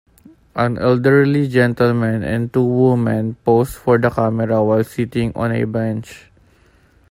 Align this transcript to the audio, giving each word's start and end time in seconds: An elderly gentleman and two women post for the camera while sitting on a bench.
An 0.55 0.79
elderly 0.79 1.47
gentleman 1.47 2.23
and 2.23 2.51
two 2.51 2.63
women 2.63 3.35
post 3.45 3.75
for 3.77 3.99
the 3.99 4.09
camera 4.09 4.63
while 4.63 4.83
sitting 4.83 5.31
on 5.35 5.51
a 5.51 5.63
bench. 5.65 6.31